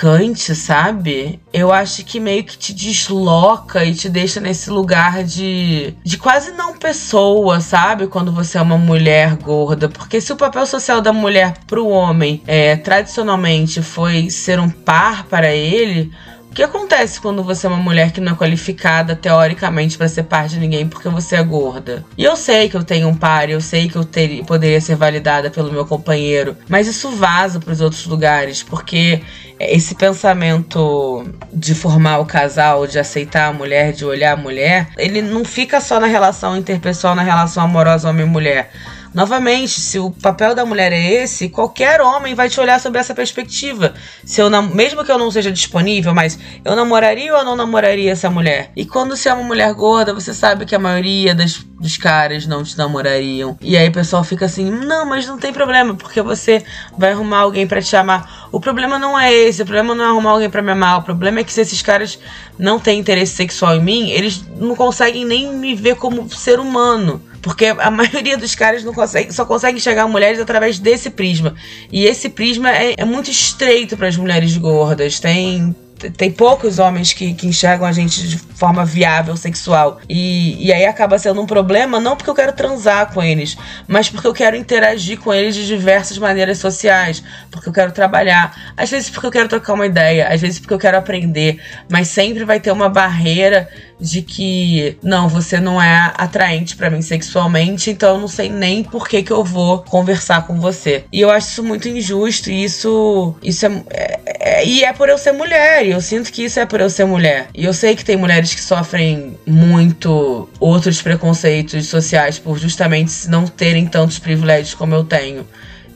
desqualificante, 0.00 0.54
sabe? 0.54 1.40
Eu 1.52 1.70
acho 1.72 2.04
que 2.04 2.18
meio 2.18 2.42
que 2.42 2.56
te 2.56 2.72
desloca 2.72 3.84
e 3.84 3.94
te 3.94 4.08
deixa 4.08 4.40
nesse 4.40 4.70
lugar 4.70 5.22
de, 5.22 5.94
de 6.02 6.16
quase 6.16 6.52
não 6.52 6.76
pessoa, 6.76 7.60
sabe? 7.60 8.06
Quando 8.06 8.32
você 8.32 8.56
é 8.56 8.62
uma 8.62 8.78
mulher 8.78 9.36
gorda. 9.36 9.88
Porque 9.88 10.20
se 10.20 10.32
o 10.32 10.36
papel 10.36 10.66
social 10.66 11.02
da 11.02 11.12
mulher 11.12 11.58
pro 11.66 11.86
homem 11.86 12.42
é, 12.46 12.76
tradicionalmente 12.76 13.82
foi 13.82 14.30
ser 14.30 14.58
um 14.58 14.70
par 14.70 15.24
para 15.24 15.52
ele, 15.52 16.10
o 16.50 16.52
que 16.52 16.64
acontece 16.64 17.20
quando 17.20 17.44
você 17.44 17.66
é 17.66 17.70
uma 17.70 17.78
mulher 17.78 18.10
que 18.10 18.20
não 18.20 18.32
é 18.32 18.34
qualificada 18.34 19.14
teoricamente 19.14 19.96
para 19.96 20.08
ser 20.08 20.24
par 20.24 20.48
de 20.48 20.58
ninguém 20.58 20.86
porque 20.86 21.08
você 21.08 21.36
é 21.36 21.42
gorda? 21.44 22.04
E 22.18 22.24
eu 22.24 22.34
sei 22.34 22.68
que 22.68 22.76
eu 22.76 22.82
tenho 22.82 23.06
um 23.06 23.14
par, 23.14 23.48
eu 23.48 23.60
sei 23.60 23.88
que 23.88 23.94
eu 23.94 24.04
ter, 24.04 24.44
poderia 24.44 24.80
ser 24.80 24.96
validada 24.96 25.48
pelo 25.48 25.70
meu 25.70 25.86
companheiro, 25.86 26.56
mas 26.68 26.88
isso 26.88 27.12
vaza 27.12 27.60
para 27.60 27.72
os 27.72 27.80
outros 27.80 28.04
lugares 28.04 28.64
porque 28.64 29.22
esse 29.60 29.94
pensamento 29.94 31.24
de 31.52 31.72
formar 31.72 32.18
o 32.18 32.26
casal, 32.26 32.84
de 32.84 32.98
aceitar 32.98 33.46
a 33.46 33.52
mulher, 33.52 33.92
de 33.92 34.04
olhar 34.04 34.32
a 34.32 34.36
mulher, 34.36 34.88
ele 34.98 35.22
não 35.22 35.44
fica 35.44 35.80
só 35.80 36.00
na 36.00 36.08
relação 36.08 36.56
interpessoal, 36.56 37.14
na 37.14 37.22
relação 37.22 37.62
amorosa 37.62 38.10
homem-mulher 38.10 38.72
Novamente, 39.12 39.80
se 39.80 39.98
o 39.98 40.10
papel 40.10 40.54
da 40.54 40.64
mulher 40.64 40.92
é 40.92 41.22
esse, 41.22 41.48
qualquer 41.48 42.00
homem 42.00 42.34
vai 42.34 42.48
te 42.48 42.60
olhar 42.60 42.78
sobre 42.78 43.00
essa 43.00 43.14
perspectiva. 43.14 43.94
Se 44.24 44.40
eu 44.40 44.48
não, 44.48 44.62
mesmo 44.62 45.04
que 45.04 45.10
eu 45.10 45.18
não 45.18 45.30
seja 45.30 45.50
disponível, 45.50 46.14
mas 46.14 46.38
eu 46.64 46.76
namoraria 46.76 47.34
ou 47.36 47.44
não 47.44 47.56
namoraria 47.56 48.12
essa 48.12 48.30
mulher? 48.30 48.70
E 48.76 48.86
quando 48.86 49.16
você 49.16 49.28
é 49.28 49.34
uma 49.34 49.42
mulher 49.42 49.72
gorda, 49.74 50.14
você 50.14 50.32
sabe 50.32 50.64
que 50.64 50.74
a 50.74 50.78
maioria 50.78 51.34
das, 51.34 51.64
dos 51.80 51.96
caras 51.96 52.46
não 52.46 52.62
te 52.62 52.76
namorariam. 52.76 53.56
E 53.60 53.76
aí 53.76 53.88
o 53.88 53.92
pessoal 53.92 54.22
fica 54.22 54.44
assim: 54.44 54.70
"Não, 54.70 55.06
mas 55.06 55.26
não 55.26 55.38
tem 55.38 55.52
problema, 55.52 55.94
porque 55.94 56.20
você 56.20 56.62
vai 56.96 57.12
arrumar 57.12 57.38
alguém 57.38 57.66
para 57.66 57.80
te 57.80 57.96
amar". 57.96 58.48
O 58.52 58.60
problema 58.60 58.98
não 58.98 59.18
é 59.18 59.32
esse, 59.32 59.62
o 59.62 59.64
problema 59.64 59.94
não 59.94 60.04
é 60.04 60.08
arrumar 60.08 60.32
alguém 60.32 60.50
para 60.50 60.62
me 60.62 60.72
amar, 60.72 60.98
o 60.98 61.02
problema 61.02 61.40
é 61.40 61.44
que 61.44 61.52
se 61.52 61.62
esses 61.62 61.80
caras 61.80 62.18
não 62.58 62.78
têm 62.78 63.00
interesse 63.00 63.34
sexual 63.34 63.76
em 63.76 63.82
mim, 63.82 64.10
eles 64.10 64.44
não 64.58 64.76
conseguem 64.76 65.24
nem 65.24 65.52
me 65.52 65.74
ver 65.74 65.96
como 65.96 66.28
ser 66.28 66.60
humano. 66.60 67.22
Porque 67.40 67.66
a 67.66 67.90
maioria 67.90 68.36
dos 68.36 68.54
caras 68.54 68.84
não 68.84 68.92
consegue, 68.92 69.32
só 69.32 69.44
consegue 69.46 69.78
enxergar 69.78 70.06
mulheres 70.06 70.38
através 70.38 70.78
desse 70.78 71.08
prisma. 71.08 71.54
E 71.90 72.04
esse 72.04 72.28
prisma 72.28 72.70
é, 72.70 72.94
é 72.98 73.04
muito 73.04 73.30
estreito 73.30 73.96
para 73.96 74.08
as 74.08 74.16
mulheres 74.16 74.56
gordas. 74.56 75.18
Tem 75.18 75.74
tem 76.08 76.30
poucos 76.30 76.78
homens 76.78 77.12
que, 77.12 77.34
que 77.34 77.46
enxergam 77.46 77.86
a 77.86 77.92
gente 77.92 78.26
de 78.26 78.38
forma 78.38 78.84
viável, 78.84 79.36
sexual. 79.36 80.00
E, 80.08 80.66
e 80.66 80.72
aí 80.72 80.84
acaba 80.86 81.18
sendo 81.18 81.40
um 81.40 81.46
problema, 81.46 82.00
não 82.00 82.16
porque 82.16 82.30
eu 82.30 82.34
quero 82.34 82.52
transar 82.52 83.12
com 83.12 83.22
eles, 83.22 83.56
mas 83.86 84.08
porque 84.08 84.26
eu 84.26 84.32
quero 84.32 84.56
interagir 84.56 85.18
com 85.18 85.32
eles 85.32 85.54
de 85.54 85.66
diversas 85.66 86.16
maneiras 86.18 86.58
sociais. 86.58 87.22
Porque 87.50 87.68
eu 87.68 87.72
quero 87.72 87.92
trabalhar. 87.92 88.72
Às 88.76 88.90
vezes 88.90 89.10
porque 89.10 89.26
eu 89.26 89.30
quero 89.30 89.48
trocar 89.48 89.74
uma 89.74 89.86
ideia, 89.86 90.28
às 90.28 90.40
vezes 90.40 90.58
porque 90.58 90.74
eu 90.74 90.78
quero 90.78 90.96
aprender. 90.96 91.60
Mas 91.88 92.08
sempre 92.08 92.44
vai 92.44 92.60
ter 92.60 92.72
uma 92.72 92.88
barreira 92.88 93.68
de 94.00 94.22
que 94.22 94.96
não, 95.02 95.28
você 95.28 95.60
não 95.60 95.80
é 95.80 96.12
atraente 96.16 96.76
para 96.76 96.90
mim 96.90 97.02
sexualmente, 97.02 97.90
então 97.90 98.14
eu 98.14 98.20
não 98.20 98.28
sei 98.28 98.48
nem 98.48 98.82
por 98.82 99.06
que, 99.06 99.22
que 99.22 99.32
eu 99.32 99.44
vou 99.44 99.82
conversar 99.82 100.46
com 100.46 100.58
você. 100.58 101.04
E 101.12 101.20
eu 101.20 101.30
acho 101.30 101.48
isso 101.48 101.62
muito 101.62 101.88
injusto, 101.88 102.50
e 102.50 102.64
isso, 102.64 103.34
isso 103.42 103.66
é, 103.66 103.82
é, 103.90 104.20
e 104.64 104.84
é 104.84 104.92
por 104.92 105.08
eu 105.08 105.18
ser 105.18 105.32
mulher, 105.32 105.86
e 105.86 105.90
eu 105.90 106.00
sinto 106.00 106.32
que 106.32 106.44
isso 106.44 106.58
é 106.60 106.66
por 106.66 106.80
eu 106.80 106.90
ser 106.90 107.04
mulher. 107.04 107.48
E 107.54 107.64
eu 107.64 107.72
sei 107.72 107.94
que 107.94 108.04
tem 108.04 108.16
mulheres 108.16 108.54
que 108.54 108.60
sofrem 108.60 109.38
muito 109.46 110.48
outros 110.58 111.00
preconceitos 111.02 111.86
sociais 111.86 112.38
por 112.38 112.58
justamente 112.58 113.28
não 113.28 113.46
terem 113.46 113.86
tantos 113.86 114.18
privilégios 114.18 114.74
como 114.74 114.94
eu 114.94 115.04
tenho. 115.04 115.46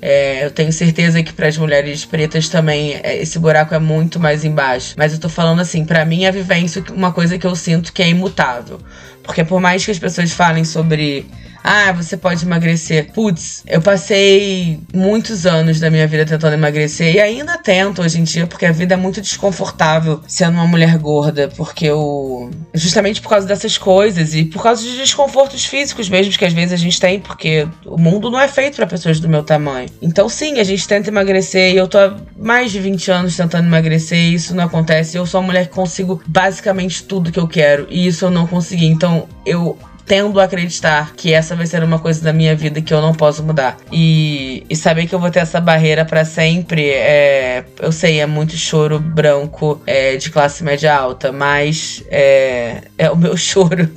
É, 0.06 0.44
eu 0.44 0.50
tenho 0.50 0.70
certeza 0.70 1.22
que 1.22 1.32
para 1.32 1.48
as 1.48 1.56
mulheres 1.56 2.04
pretas 2.04 2.46
também 2.50 3.00
é, 3.02 3.22
esse 3.22 3.38
buraco 3.38 3.74
é 3.74 3.78
muito 3.78 4.20
mais 4.20 4.44
embaixo. 4.44 4.94
Mas 4.98 5.14
eu 5.14 5.18
tô 5.18 5.30
falando 5.30 5.60
assim, 5.60 5.84
para 5.84 6.04
mim 6.04 6.26
a 6.26 6.30
vivência 6.30 6.84
uma 6.92 7.10
coisa 7.10 7.38
que 7.38 7.46
eu 7.46 7.56
sinto 7.56 7.90
que 7.90 8.02
é 8.02 8.08
imutável. 8.10 8.78
Porque 9.22 9.42
por 9.42 9.60
mais 9.60 9.82
que 9.82 9.90
as 9.90 9.98
pessoas 9.98 10.30
falem 10.30 10.62
sobre 10.62 11.26
ah, 11.66 11.92
você 11.92 12.14
pode 12.14 12.44
emagrecer. 12.44 13.10
Putz, 13.10 13.64
eu 13.66 13.80
passei 13.80 14.78
muitos 14.92 15.46
anos 15.46 15.80
da 15.80 15.88
minha 15.88 16.06
vida 16.06 16.26
tentando 16.26 16.52
emagrecer 16.52 17.14
e 17.14 17.20
ainda 17.20 17.56
tento 17.56 18.02
hoje 18.02 18.20
em 18.20 18.24
dia, 18.24 18.46
porque 18.46 18.66
a 18.66 18.72
vida 18.72 18.92
é 18.92 18.96
muito 18.98 19.18
desconfortável 19.22 20.20
sendo 20.28 20.52
uma 20.52 20.66
mulher 20.66 20.98
gorda, 20.98 21.48
porque 21.56 21.86
eu. 21.86 22.50
Justamente 22.74 23.22
por 23.22 23.30
causa 23.30 23.46
dessas 23.46 23.78
coisas 23.78 24.34
e 24.34 24.44
por 24.44 24.62
causa 24.62 24.82
de 24.82 24.94
desconfortos 24.98 25.64
físicos 25.64 26.06
mesmo 26.10 26.36
que 26.36 26.44
às 26.44 26.52
vezes 26.52 26.72
a 26.72 26.76
gente 26.76 27.00
tem, 27.00 27.18
porque 27.18 27.66
o 27.86 27.96
mundo 27.96 28.30
não 28.30 28.38
é 28.38 28.48
feito 28.48 28.76
para 28.76 28.86
pessoas 28.86 29.18
do 29.18 29.28
meu 29.28 29.42
tamanho. 29.42 29.88
Então, 30.02 30.28
sim, 30.28 30.58
a 30.58 30.64
gente 30.64 30.86
tenta 30.86 31.08
emagrecer 31.08 31.72
e 31.72 31.76
eu 31.78 31.88
tô 31.88 31.96
há 31.96 32.14
mais 32.36 32.72
de 32.72 32.78
20 32.78 33.10
anos 33.10 33.36
tentando 33.36 33.66
emagrecer 33.66 34.18
e 34.18 34.34
isso 34.34 34.54
não 34.54 34.64
acontece. 34.64 35.16
Eu 35.16 35.24
sou 35.24 35.40
uma 35.40 35.46
mulher 35.46 35.68
que 35.68 35.74
consigo 35.74 36.20
basicamente 36.26 37.04
tudo 37.04 37.32
que 37.32 37.38
eu 37.38 37.48
quero 37.48 37.86
e 37.88 38.06
isso 38.06 38.26
eu 38.26 38.30
não 38.30 38.46
consegui. 38.46 38.86
Então, 38.86 39.26
eu 39.46 39.78
tendo 40.06 40.40
a 40.40 40.44
acreditar 40.44 41.14
que 41.16 41.32
essa 41.32 41.56
vai 41.56 41.66
ser 41.66 41.82
uma 41.82 41.98
coisa 41.98 42.22
da 42.22 42.32
minha 42.32 42.54
vida 42.54 42.80
que 42.80 42.92
eu 42.92 43.00
não 43.00 43.14
posso 43.14 43.42
mudar. 43.42 43.76
E, 43.90 44.64
e 44.68 44.76
saber 44.76 45.06
que 45.06 45.14
eu 45.14 45.18
vou 45.18 45.30
ter 45.30 45.40
essa 45.40 45.60
barreira 45.60 46.04
para 46.04 46.24
sempre, 46.24 46.88
é, 46.90 47.64
eu 47.80 47.90
sei, 47.90 48.20
é 48.20 48.26
muito 48.26 48.56
choro 48.56 48.98
branco 48.98 49.80
é, 49.86 50.16
de 50.16 50.30
classe 50.30 50.62
média 50.62 50.94
alta, 50.94 51.32
mas 51.32 52.04
é, 52.08 52.82
é 52.98 53.10
o 53.10 53.16
meu 53.16 53.36
choro. 53.38 53.88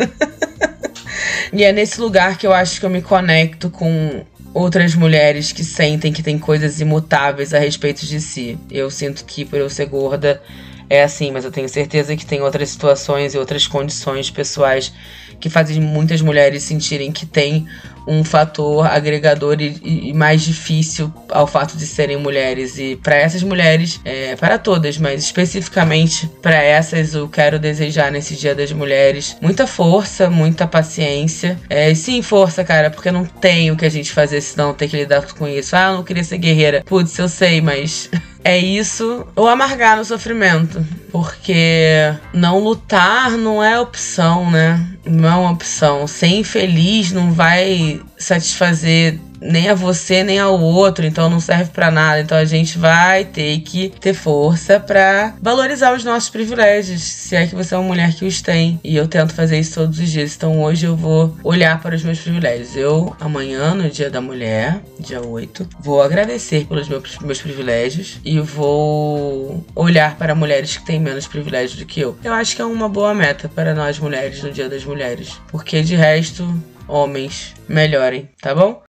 e 1.51 1.63
é 1.63 1.71
nesse 1.71 1.99
lugar 1.99 2.37
que 2.37 2.47
eu 2.47 2.53
acho 2.53 2.79
que 2.79 2.85
eu 2.85 2.89
me 2.89 3.01
conecto 3.01 3.69
com 3.69 4.23
outras 4.53 4.95
mulheres 4.95 5.51
que 5.51 5.63
sentem 5.63 6.11
que 6.11 6.23
tem 6.23 6.39
coisas 6.39 6.79
imutáveis 6.79 7.53
a 7.53 7.59
respeito 7.59 8.05
de 8.05 8.19
si. 8.19 8.57
Eu 8.71 8.89
sinto 8.89 9.23
que 9.25 9.45
por 9.45 9.59
eu 9.59 9.69
ser 9.69 9.85
gorda 9.85 10.41
é 10.89 11.03
assim, 11.03 11.31
mas 11.31 11.45
eu 11.45 11.51
tenho 11.51 11.67
certeza 11.67 12.15
que 12.15 12.25
tem 12.25 12.41
outras 12.41 12.69
situações 12.69 13.33
e 13.33 13.37
outras 13.37 13.67
condições 13.67 14.29
pessoais 14.29 14.93
que 15.39 15.49
fazem 15.49 15.79
muitas 15.79 16.21
mulheres 16.21 16.63
sentirem 16.63 17.11
que 17.11 17.25
tem 17.25 17.67
um 18.07 18.23
fator 18.23 18.87
agregador 18.87 19.57
e, 19.59 20.09
e 20.09 20.13
mais 20.13 20.41
difícil 20.41 21.13
ao 21.29 21.45
fato 21.45 21.75
de 21.77 21.85
serem 21.85 22.15
mulheres. 22.17 22.79
E 22.79 22.95
para 22.95 23.15
essas 23.15 23.43
mulheres, 23.43 23.99
é, 24.05 24.35
para 24.37 24.57
todas, 24.57 24.97
mas 24.97 25.21
especificamente 25.21 26.29
para 26.41 26.55
essas, 26.55 27.13
eu 27.13 27.27
quero 27.27 27.59
desejar 27.59 28.09
nesse 28.09 28.35
Dia 28.35 28.55
das 28.55 28.71
Mulheres 28.71 29.35
muita 29.41 29.67
força, 29.67 30.29
muita 30.29 30.65
paciência. 30.65 31.59
É, 31.69 31.93
sim, 31.93 32.21
força, 32.21 32.63
cara, 32.63 32.89
porque 32.89 33.11
não 33.11 33.25
tem 33.25 33.69
o 33.71 33.75
que 33.75 33.85
a 33.85 33.91
gente 33.91 34.13
fazer 34.13 34.39
senão 34.39 34.73
ter 34.73 34.87
que 34.87 34.95
lidar 34.95 35.27
com 35.33 35.45
isso. 35.47 35.75
Ah, 35.75 35.89
eu 35.89 35.95
não 35.95 36.03
queria 36.03 36.23
ser 36.23 36.37
guerreira. 36.37 36.83
Putz, 36.85 37.17
eu 37.19 37.27
sei, 37.27 37.59
mas. 37.59 38.09
é 38.47 38.57
isso 38.57 39.27
ou 39.35 39.45
amargar 39.45 39.97
no 39.97 40.05
sofrimento. 40.05 40.83
Porque 41.11 42.15
não 42.33 42.59
lutar 42.59 43.31
não 43.31 43.61
é 43.61 43.77
opção, 43.77 44.49
né? 44.49 44.87
Não 45.05 45.27
é 45.27 45.35
uma 45.35 45.51
opção. 45.51 46.07
Ser 46.07 46.27
infeliz 46.27 47.11
não 47.11 47.33
vai 47.33 47.99
satisfazer 48.17 49.19
nem 49.41 49.69
a 49.69 49.73
você 49.73 50.23
nem 50.23 50.39
ao 50.39 50.59
outro, 50.59 51.05
então 51.05 51.29
não 51.29 51.39
serve 51.39 51.71
para 51.71 51.91
nada. 51.91 52.19
Então 52.19 52.37
a 52.37 52.45
gente 52.45 52.77
vai 52.77 53.25
ter 53.25 53.59
que 53.59 53.89
ter 53.99 54.13
força 54.13 54.79
para 54.79 55.35
valorizar 55.41 55.93
os 55.93 56.03
nossos 56.03 56.29
privilégios, 56.29 57.01
se 57.01 57.35
é 57.35 57.47
que 57.47 57.55
você 57.55 57.75
é 57.75 57.77
uma 57.77 57.87
mulher 57.87 58.13
que 58.13 58.25
os 58.25 58.41
tem. 58.41 58.79
E 58.83 58.95
eu 58.95 59.07
tento 59.07 59.33
fazer 59.33 59.59
isso 59.59 59.75
todos 59.75 59.99
os 59.99 60.09
dias. 60.09 60.35
Então 60.35 60.61
hoje 60.61 60.85
eu 60.85 60.95
vou 60.95 61.35
olhar 61.43 61.81
para 61.81 61.95
os 61.95 62.03
meus 62.03 62.19
privilégios. 62.19 62.75
Eu, 62.75 63.15
amanhã, 63.19 63.73
no 63.73 63.89
Dia 63.89 64.09
da 64.09 64.21
Mulher, 64.21 64.81
dia 64.99 65.21
8, 65.21 65.67
vou 65.79 66.01
agradecer 66.01 66.65
pelos 66.65 66.87
meus, 66.87 67.19
meus 67.19 67.41
privilégios 67.41 68.19
e 68.23 68.39
vou 68.39 69.65
olhar 69.75 70.15
para 70.17 70.33
mulheres 70.35 70.77
que 70.77 70.85
têm 70.85 70.99
menos 70.99 71.27
privilégios 71.27 71.79
do 71.79 71.85
que 71.85 71.99
eu. 71.99 72.17
Eu 72.23 72.33
acho 72.33 72.55
que 72.55 72.61
é 72.61 72.65
uma 72.65 72.89
boa 72.89 73.13
meta 73.13 73.47
para 73.47 73.73
nós 73.73 73.99
mulheres 73.99 74.41
no 74.41 74.51
Dia 74.51 74.69
das 74.69 74.83
Mulheres. 74.83 75.39
Porque 75.49 75.81
de 75.81 75.95
resto, 75.95 76.43
homens, 76.87 77.53
melhorem, 77.67 78.29
tá 78.41 78.55
bom? 78.55 78.83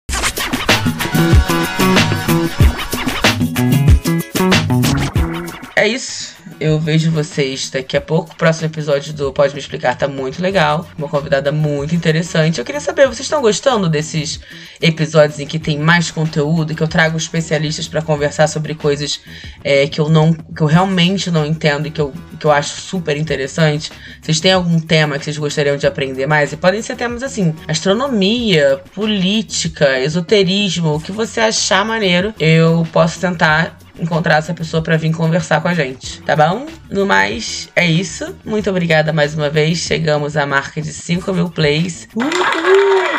É 5.76 5.88
isso. 5.88 6.33
Eu 6.60 6.78
vejo 6.78 7.10
vocês 7.10 7.68
daqui 7.70 7.96
a 7.96 8.00
pouco. 8.00 8.32
O 8.32 8.36
próximo 8.36 8.66
episódio 8.66 9.12
do 9.12 9.32
Pode 9.32 9.52
Me 9.54 9.60
Explicar 9.60 9.96
tá 9.96 10.06
muito 10.06 10.40
legal. 10.40 10.88
Uma 10.96 11.08
convidada 11.08 11.50
muito 11.50 11.94
interessante. 11.94 12.58
Eu 12.58 12.64
queria 12.64 12.80
saber, 12.80 13.06
vocês 13.06 13.20
estão 13.20 13.42
gostando 13.42 13.88
desses 13.88 14.40
episódios 14.80 15.40
em 15.40 15.46
que 15.46 15.58
tem 15.58 15.78
mais 15.78 16.10
conteúdo, 16.10 16.74
que 16.74 16.82
eu 16.82 16.88
trago 16.88 17.16
especialistas 17.16 17.88
para 17.88 18.00
conversar 18.02 18.46
sobre 18.46 18.74
coisas 18.74 19.20
é, 19.62 19.86
que 19.86 20.00
eu 20.00 20.08
não. 20.08 20.32
que 20.32 20.62
eu 20.62 20.66
realmente 20.66 21.30
não 21.30 21.44
entendo 21.44 21.88
e 21.88 21.90
que 21.90 22.00
eu, 22.00 22.12
que 22.38 22.46
eu 22.46 22.52
acho 22.52 22.80
super 22.80 23.16
interessante? 23.16 23.90
Vocês 24.22 24.40
têm 24.40 24.52
algum 24.52 24.78
tema 24.78 25.18
que 25.18 25.24
vocês 25.24 25.38
gostariam 25.38 25.76
de 25.76 25.86
aprender 25.86 26.26
mais? 26.26 26.52
E 26.52 26.56
podem 26.56 26.82
ser 26.82 26.96
temas 26.96 27.22
assim: 27.22 27.54
astronomia, 27.66 28.80
política, 28.94 29.98
esoterismo, 30.00 30.94
o 30.94 31.00
que 31.00 31.12
você 31.12 31.40
achar 31.40 31.84
maneiro. 31.84 32.32
Eu 32.38 32.86
posso 32.92 33.20
tentar 33.20 33.76
encontrar 33.98 34.36
essa 34.36 34.54
pessoa 34.54 34.82
para 34.82 34.96
vir 34.96 35.12
conversar 35.12 35.60
com 35.60 35.68
a 35.68 35.74
gente, 35.74 36.20
tá 36.22 36.34
bom? 36.34 36.66
No 36.90 37.06
mais, 37.06 37.68
é 37.74 37.86
isso. 37.86 38.34
Muito 38.44 38.68
obrigada 38.70 39.12
mais 39.12 39.34
uma 39.34 39.48
vez. 39.48 39.78
Chegamos 39.78 40.36
à 40.36 40.46
marca 40.46 40.80
de 40.80 40.92
5 40.92 41.32
mil 41.32 41.50
plays. 41.50 42.08
Uhul, 42.14 42.30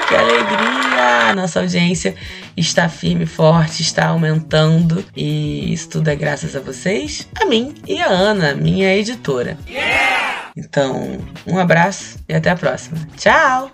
que 0.08 0.16
alegria! 0.16 1.34
Nossa 1.36 1.60
audiência 1.60 2.16
está 2.56 2.88
firme 2.88 3.24
e 3.24 3.28
forte, 3.28 3.82
está 3.82 4.08
aumentando. 4.08 5.04
E 5.16 5.74
isso 5.74 5.90
tudo 5.90 6.10
é 6.10 6.16
graças 6.16 6.56
a 6.56 6.60
vocês, 6.60 7.28
a 7.42 7.46
mim 7.46 7.74
e 7.88 8.02
a 8.02 8.08
Ana, 8.08 8.54
minha 8.54 8.96
editora. 8.96 9.58
Então, 10.58 11.20
um 11.46 11.60
abraço 11.60 12.18
e 12.30 12.34
até 12.34 12.50
a 12.50 12.56
próxima. 12.56 12.98
Tchau! 13.18 13.72